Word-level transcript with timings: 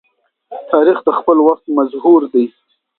تاریخ 0.71 0.97
د 1.03 1.09
خپل 1.19 1.37
وخت 1.47 1.65
مظهور 1.77 2.21
دی. 2.33 2.45